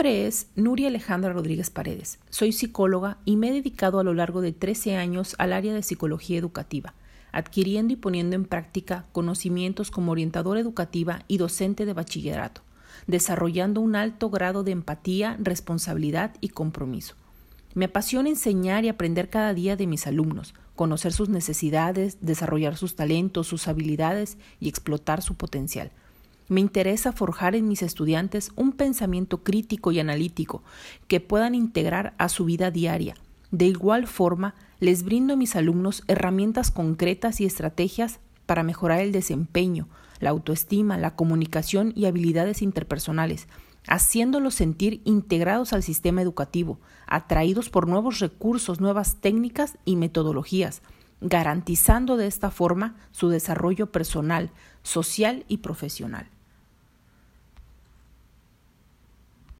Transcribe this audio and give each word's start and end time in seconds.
nombre 0.00 0.26
es 0.26 0.46
Nuria 0.56 0.88
Alejandra 0.88 1.30
Rodríguez 1.30 1.68
Paredes. 1.68 2.20
Soy 2.30 2.52
psicóloga 2.52 3.18
y 3.26 3.36
me 3.36 3.50
he 3.50 3.52
dedicado 3.52 3.98
a 3.98 4.02
lo 4.02 4.14
largo 4.14 4.40
de 4.40 4.52
13 4.52 4.96
años 4.96 5.34
al 5.36 5.52
área 5.52 5.74
de 5.74 5.82
psicología 5.82 6.38
educativa, 6.38 6.94
adquiriendo 7.32 7.92
y 7.92 7.96
poniendo 7.96 8.34
en 8.34 8.46
práctica 8.46 9.04
conocimientos 9.12 9.90
como 9.90 10.12
orientadora 10.12 10.58
educativa 10.58 11.24
y 11.28 11.36
docente 11.36 11.84
de 11.84 11.92
bachillerato, 11.92 12.62
desarrollando 13.08 13.82
un 13.82 13.94
alto 13.94 14.30
grado 14.30 14.64
de 14.64 14.72
empatía, 14.72 15.36
responsabilidad 15.38 16.34
y 16.40 16.48
compromiso. 16.48 17.14
Me 17.74 17.84
apasiona 17.84 18.30
enseñar 18.30 18.86
y 18.86 18.88
aprender 18.88 19.28
cada 19.28 19.52
día 19.52 19.76
de 19.76 19.86
mis 19.86 20.06
alumnos, 20.06 20.54
conocer 20.76 21.12
sus 21.12 21.28
necesidades, 21.28 22.16
desarrollar 22.22 22.78
sus 22.78 22.96
talentos, 22.96 23.48
sus 23.48 23.68
habilidades 23.68 24.38
y 24.60 24.70
explotar 24.70 25.20
su 25.20 25.34
potencial. 25.34 25.92
Me 26.50 26.60
interesa 26.60 27.12
forjar 27.12 27.54
en 27.54 27.68
mis 27.68 27.80
estudiantes 27.80 28.50
un 28.56 28.72
pensamiento 28.72 29.44
crítico 29.44 29.92
y 29.92 30.00
analítico 30.00 30.64
que 31.06 31.20
puedan 31.20 31.54
integrar 31.54 32.12
a 32.18 32.28
su 32.28 32.44
vida 32.44 32.72
diaria. 32.72 33.14
De 33.52 33.66
igual 33.66 34.08
forma, 34.08 34.56
les 34.80 35.04
brindo 35.04 35.34
a 35.34 35.36
mis 35.36 35.54
alumnos 35.54 36.02
herramientas 36.08 36.72
concretas 36.72 37.40
y 37.40 37.44
estrategias 37.44 38.18
para 38.46 38.64
mejorar 38.64 38.98
el 38.98 39.12
desempeño, 39.12 39.86
la 40.18 40.30
autoestima, 40.30 40.98
la 40.98 41.14
comunicación 41.14 41.92
y 41.94 42.06
habilidades 42.06 42.62
interpersonales, 42.62 43.46
haciéndolos 43.86 44.54
sentir 44.54 45.02
integrados 45.04 45.72
al 45.72 45.84
sistema 45.84 46.20
educativo, 46.20 46.80
atraídos 47.06 47.70
por 47.70 47.86
nuevos 47.86 48.18
recursos, 48.18 48.80
nuevas 48.80 49.18
técnicas 49.20 49.78
y 49.84 49.94
metodologías, 49.94 50.82
garantizando 51.20 52.16
de 52.16 52.26
esta 52.26 52.50
forma 52.50 52.96
su 53.12 53.28
desarrollo 53.28 53.92
personal, 53.92 54.50
social 54.82 55.44
y 55.46 55.58
profesional. 55.58 56.28